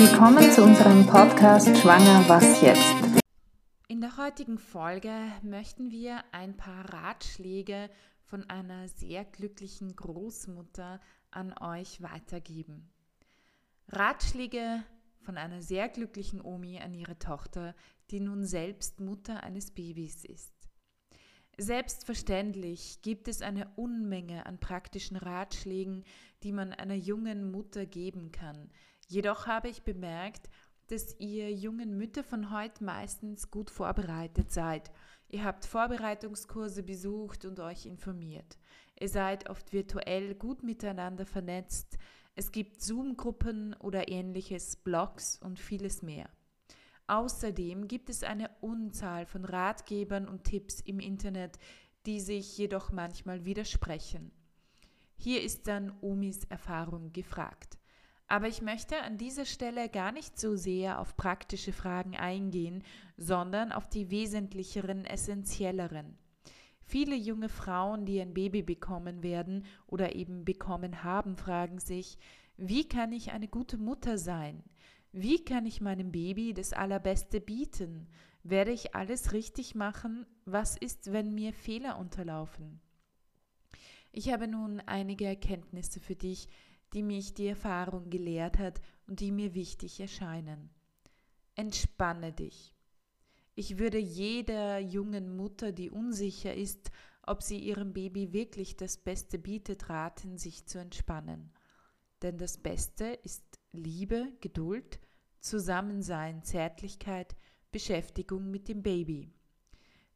[0.00, 3.20] Willkommen zu unserem Podcast Schwanger Was jetzt?
[3.88, 5.10] In der heutigen Folge
[5.42, 7.90] möchten wir ein paar Ratschläge
[8.22, 11.00] von einer sehr glücklichen Großmutter
[11.32, 12.88] an euch weitergeben.
[13.88, 14.84] Ratschläge
[15.22, 17.74] von einer sehr glücklichen Omi an ihre Tochter,
[18.12, 20.52] die nun selbst Mutter eines Babys ist.
[21.56, 26.04] Selbstverständlich gibt es eine Unmenge an praktischen Ratschlägen,
[26.44, 28.70] die man einer jungen Mutter geben kann.
[29.08, 30.50] Jedoch habe ich bemerkt,
[30.88, 34.90] dass ihr jungen Mütter von heute meistens gut vorbereitet seid.
[35.28, 38.58] Ihr habt Vorbereitungskurse besucht und euch informiert.
[39.00, 41.98] Ihr seid oft virtuell gut miteinander vernetzt.
[42.34, 46.28] Es gibt Zoom-Gruppen oder ähnliches, Blogs und vieles mehr.
[47.06, 51.58] Außerdem gibt es eine Unzahl von Ratgebern und Tipps im Internet,
[52.04, 54.32] die sich jedoch manchmal widersprechen.
[55.16, 57.77] Hier ist dann Omis Erfahrung gefragt.
[58.28, 62.84] Aber ich möchte an dieser Stelle gar nicht so sehr auf praktische Fragen eingehen,
[63.16, 66.18] sondern auf die wesentlicheren, essentielleren.
[66.82, 72.18] Viele junge Frauen, die ein Baby bekommen werden oder eben bekommen haben, fragen sich,
[72.58, 74.62] wie kann ich eine gute Mutter sein?
[75.12, 78.08] Wie kann ich meinem Baby das Allerbeste bieten?
[78.42, 80.26] Werde ich alles richtig machen?
[80.44, 82.80] Was ist, wenn mir Fehler unterlaufen?
[84.12, 86.48] Ich habe nun einige Erkenntnisse für dich,
[86.92, 90.70] die mich die Erfahrung gelehrt hat und die mir wichtig erscheinen.
[91.54, 92.74] Entspanne dich.
[93.54, 96.90] Ich würde jeder jungen Mutter, die unsicher ist,
[97.22, 101.52] ob sie ihrem Baby wirklich das Beste bietet, raten, sich zu entspannen.
[102.22, 105.00] Denn das Beste ist Liebe, Geduld,
[105.40, 107.36] Zusammensein, Zärtlichkeit,
[107.70, 109.30] Beschäftigung mit dem Baby.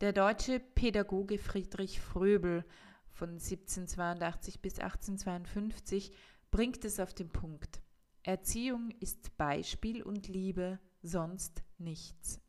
[0.00, 2.64] Der deutsche Pädagoge Friedrich Fröbel
[3.08, 6.12] von 1782 bis 1852
[6.50, 7.82] bringt es auf den Punkt.
[8.22, 12.40] Erziehung ist Beispiel und Liebe, sonst nichts.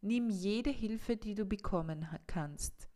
[0.00, 2.88] Nimm jede Hilfe, die du bekommen kannst.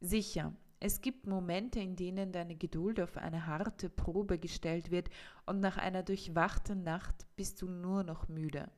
[0.00, 5.10] Sicher, es gibt Momente, in denen deine Geduld auf eine harte Probe gestellt wird
[5.44, 8.70] und nach einer durchwachten Nacht bist du nur noch müde.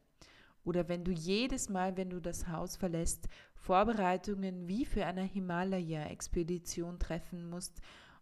[0.65, 6.99] Oder wenn du jedes Mal, wenn du das Haus verlässt, Vorbereitungen wie für eine Himalaya-Expedition
[6.99, 7.81] treffen musst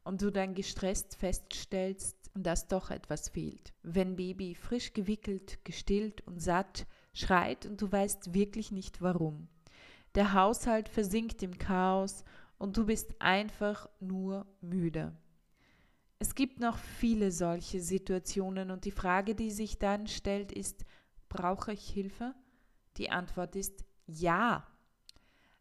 [0.09, 3.75] und du dann gestresst feststellst, dass doch etwas fehlt.
[3.83, 9.49] Wenn Baby frisch gewickelt, gestillt und satt schreit und du weißt wirklich nicht warum.
[10.15, 12.25] Der Haushalt versinkt im Chaos
[12.57, 15.15] und du bist einfach nur müde.
[16.19, 20.87] Es gibt noch viele solche Situationen und die Frage, die sich dann stellt, ist,
[21.29, 22.35] brauche ich Hilfe?
[22.97, 24.67] Die Antwort ist ja.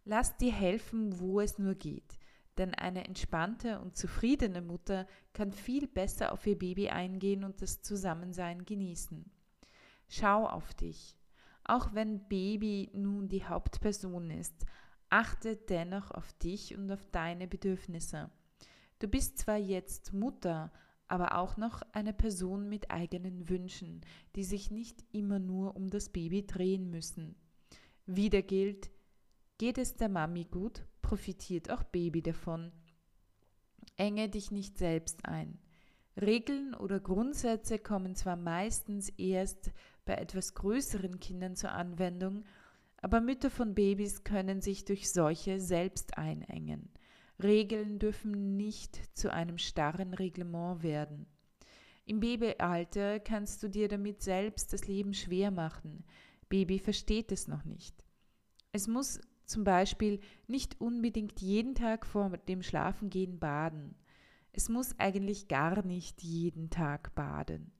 [0.05, 2.16] Lass dir helfen, wo es nur geht,
[2.57, 7.81] denn eine entspannte und zufriedene Mutter kann viel besser auf ihr Baby eingehen und das
[7.81, 9.29] Zusammensein genießen.
[10.07, 11.15] Schau auf dich.
[11.63, 14.65] Auch wenn Baby nun die Hauptperson ist,
[15.09, 18.29] Achte dennoch auf dich und auf deine Bedürfnisse.
[18.99, 20.71] Du bist zwar jetzt Mutter,
[21.07, 24.01] aber auch noch eine Person mit eigenen Wünschen,
[24.35, 27.35] die sich nicht immer nur um das Baby drehen müssen.
[28.05, 28.91] Wieder gilt,
[29.57, 32.73] geht es der Mami gut, profitiert auch Baby davon.
[33.95, 35.57] Enge dich nicht selbst ein.
[36.19, 39.71] Regeln oder Grundsätze kommen zwar meistens erst
[40.03, 42.43] bei etwas größeren Kindern zur Anwendung,
[42.97, 46.89] aber Mütter von Babys können sich durch solche selbst einengen.
[47.41, 51.25] Regeln dürfen nicht zu einem starren Reglement werden.
[52.05, 56.03] Im Babyalter kannst du dir damit selbst das Leben schwer machen.
[56.49, 58.03] Baby versteht es noch nicht.
[58.73, 63.95] Es muss zum Beispiel nicht unbedingt jeden Tag vor dem Schlafengehen baden.
[64.51, 67.71] Es muss eigentlich gar nicht jeden Tag baden.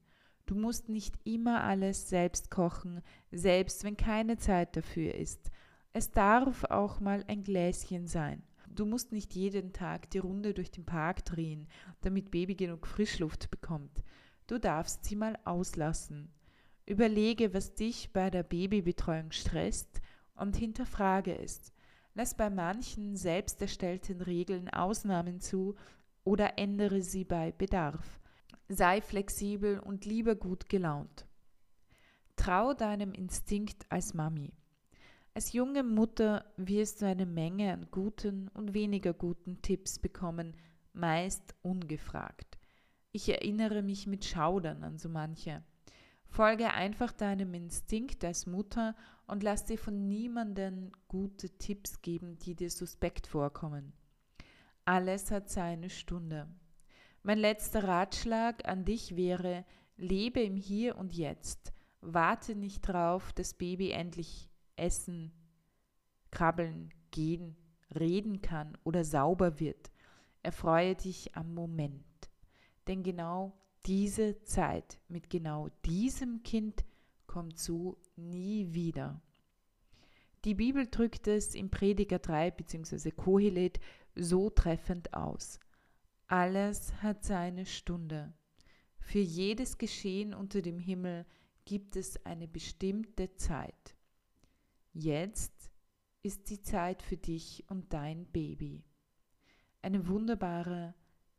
[0.46, 5.50] Du musst nicht immer alles selbst kochen, selbst wenn keine Zeit dafür ist.
[5.92, 8.42] Es darf auch mal ein Gläschen sein.
[8.66, 11.66] Du musst nicht jeden Tag die Runde durch den Park drehen,
[12.00, 14.04] damit Baby genug Frischluft bekommt.
[14.46, 16.30] Du darfst sie mal auslassen.
[16.86, 20.00] Überlege, was dich bei der Babybetreuung stresst
[20.38, 21.72] und hinterfrage es.
[22.14, 25.76] Lass bei manchen selbst erstellten Regeln Ausnahmen zu
[26.24, 28.18] oder ändere sie bei Bedarf
[28.68, 31.26] sei flexibel und lieber gut gelaunt.
[32.36, 34.52] Trau deinem Instinkt als Mami.
[35.34, 40.54] Als junge Mutter wirst du eine Menge an guten und weniger guten Tipps bekommen,
[40.92, 42.58] meist ungefragt.
[43.12, 45.62] Ich erinnere mich mit Schaudern an so manche.
[46.26, 48.94] Folge einfach deinem Instinkt als Mutter
[49.28, 53.92] und lass dir von niemanden gute Tipps geben, die dir suspekt vorkommen.
[54.84, 56.48] Alles hat seine Stunde.
[57.22, 59.66] Mein letzter Ratschlag an dich wäre,
[59.98, 61.74] lebe im Hier und Jetzt.
[62.00, 65.32] Warte nicht drauf, dass Baby endlich essen,
[66.30, 67.54] krabbeln, gehen,
[67.94, 69.90] reden kann oder sauber wird.
[70.42, 72.04] Erfreue dich am Moment.
[72.86, 73.52] Denn genau
[73.84, 76.84] diese Zeit mit genau diesem Kind
[77.26, 79.22] kommt so nie wieder.
[80.44, 83.10] Die Bibel drückt es im Prediger 3 bzw.
[83.10, 83.80] Kohelet
[84.14, 85.58] so treffend aus.
[86.26, 88.34] Alles hat seine Stunde.
[88.98, 91.24] Für jedes Geschehen unter dem Himmel
[91.64, 93.96] gibt es eine bestimmte Zeit.
[94.92, 95.70] Jetzt
[96.22, 98.84] ist die Zeit für dich und dein Baby.
[99.80, 100.94] Eine wunderbare,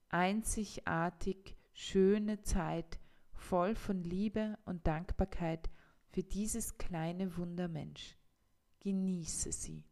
[0.09, 2.99] einzigartig schöne Zeit
[3.33, 5.69] voll von Liebe und Dankbarkeit
[6.11, 8.15] für dieses kleine Wundermensch.
[8.81, 9.83] Genieße sie.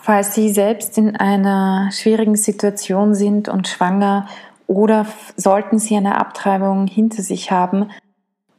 [0.00, 4.28] Falls Sie selbst in einer schwierigen Situation sind und schwanger
[4.66, 7.90] oder sollten Sie eine Abtreibung hinter sich haben,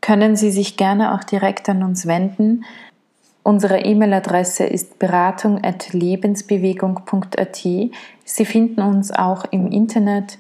[0.01, 2.65] können Sie sich gerne auch direkt an uns wenden.
[3.43, 7.55] Unsere E-Mail-Adresse ist beratung.lebensbewegung.at.
[7.55, 10.39] Sie finden uns auch im Internet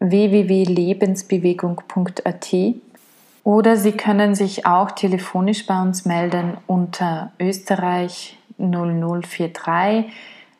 [0.00, 2.54] www.lebensbewegung.at
[3.46, 10.12] oder Sie können sich auch telefonisch bei uns melden unter Österreich 0043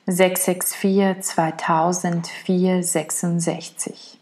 [0.06, 4.20] 664 2000 466.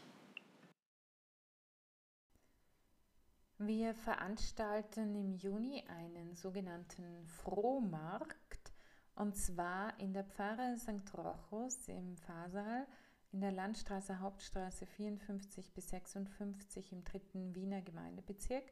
[3.58, 8.72] Wir veranstalten im Juni einen sogenannten Frohmarkt
[9.14, 11.12] und zwar in der Pfarre St.
[11.18, 12.86] Rochus im Fahrsaal
[13.34, 18.62] in der Landstraße Hauptstraße 54 bis 56 im dritten Wiener Gemeindebezirk.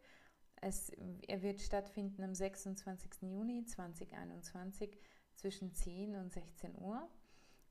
[0.61, 0.93] Es,
[1.27, 3.23] er wird stattfinden am 26.
[3.23, 4.97] Juni 2021
[5.35, 7.09] zwischen 10 und 16 Uhr.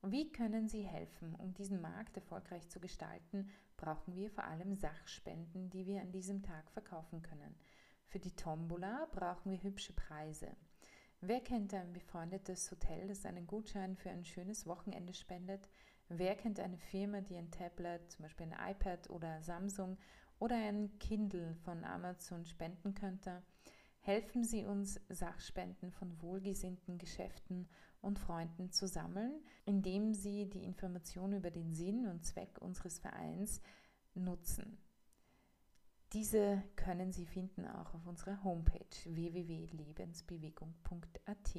[0.01, 1.33] Wie können Sie helfen?
[1.35, 6.43] Um diesen Markt erfolgreich zu gestalten, brauchen wir vor allem Sachspenden, die wir an diesem
[6.43, 7.55] Tag verkaufen können.
[8.07, 10.57] Für die Tombola brauchen wir hübsche Preise.
[11.21, 15.69] Wer kennt ein befreundetes Hotel, das einen Gutschein für ein schönes Wochenende spendet?
[16.13, 19.97] Wer kennt eine Firma, die ein Tablet, zum Beispiel ein iPad oder Samsung
[20.39, 23.41] oder ein Kindle von Amazon spenden könnte?
[24.01, 27.69] Helfen Sie uns, Sachspenden von wohlgesinnten Geschäften
[28.01, 33.61] und Freunden zu sammeln, indem Sie die Information über den Sinn und Zweck unseres Vereins
[34.13, 34.79] nutzen.
[36.11, 41.57] Diese können Sie finden auch auf unserer Homepage www.lebensbewegung.at.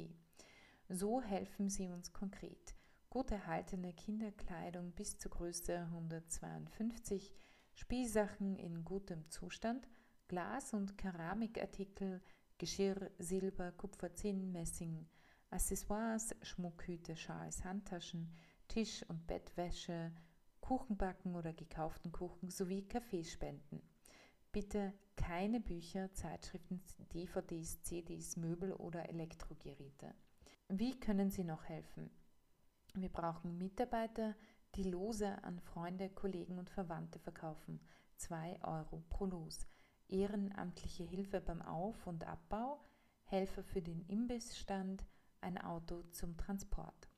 [0.89, 2.75] So helfen Sie uns konkret.
[3.13, 7.31] Gut erhaltene Kinderkleidung bis zur Größe 152,
[7.75, 9.87] Spielsachen in gutem Zustand,
[10.27, 12.23] Glas- und Keramikartikel,
[12.57, 15.05] Geschirr, Silber, Kupfer, Zinn, Messing,
[15.51, 18.33] Accessoires, Schmuckhüte, Schals, Handtaschen,
[18.67, 20.11] Tisch- und Bettwäsche,
[20.59, 23.83] Kuchenbacken oder gekauften Kuchen sowie Kaffeespenden.
[24.51, 26.81] Bitte keine Bücher, Zeitschriften,
[27.13, 30.15] DVDs, CDs, Möbel oder Elektrogeräte.
[30.67, 32.09] Wie können Sie noch helfen?
[32.95, 34.35] Wir brauchen Mitarbeiter,
[34.75, 37.79] die Lose an Freunde, Kollegen und Verwandte verkaufen.
[38.17, 39.65] 2 Euro pro Los.
[40.09, 42.79] Ehrenamtliche Hilfe beim Auf- und Abbau,
[43.23, 45.03] Helfer für den Imbissstand,
[45.41, 47.09] ein Auto zum Transport.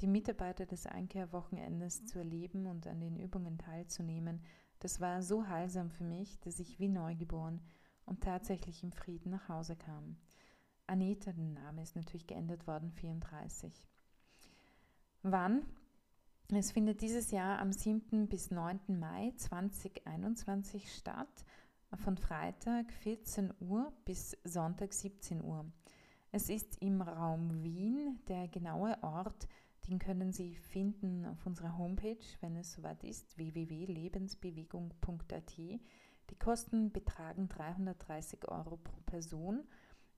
[0.02, 4.44] Die Mitarbeiter des Einkehrwochenendes zu erleben und an den Übungen teilzunehmen,
[4.80, 7.62] das war so heilsam für mich, dass ich wie neugeboren
[8.06, 10.18] und tatsächlich im Frieden nach Hause kam.
[10.88, 13.74] Anita, der Name ist natürlich geändert worden, 34.
[15.24, 15.66] Wann?
[16.54, 18.30] Es findet dieses Jahr am 7.
[18.30, 18.98] bis 9.
[18.98, 21.44] Mai 2021 statt,
[21.94, 25.66] von Freitag 14 Uhr bis Sonntag 17 Uhr.
[26.32, 28.22] Es ist im Raum Wien.
[28.30, 29.50] Der genaue Ort,
[29.90, 35.58] den können Sie finden auf unserer Homepage, wenn es soweit ist, www.lebensbewegung.at.
[35.58, 39.68] Die Kosten betragen 330 Euro pro Person.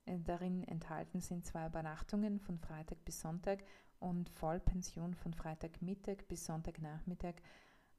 [0.06, 3.64] Äh, darin enthalten sind zwei Übernachtungen von Freitag bis Sonntag
[4.00, 7.34] und Vollpension von Freitagmittag bis Sonntagnachmittag.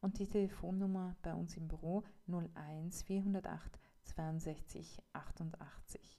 [0.00, 6.18] und die Telefonnummer bei uns im Büro 01 408 62 88.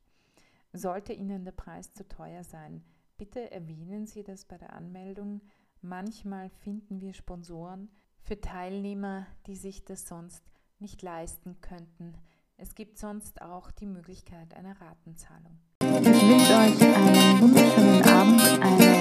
[0.74, 2.84] Sollte Ihnen der Preis zu teuer sein,
[3.17, 5.41] bitte erwähnen Sie das bei der Anmeldung.
[5.82, 7.89] Manchmal finden wir Sponsoren
[8.22, 12.15] für Teilnehmer, die sich das sonst nicht leisten könnten.
[12.58, 15.60] Es gibt sonst auch die Möglichkeit einer Ratenzahlung.
[15.82, 18.92] Ich wünsche euch einen wunderschönen Abend,